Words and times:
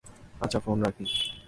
আচ্ছা 0.41 0.59
ফোন 0.59 0.77
রাখি। 0.83 1.05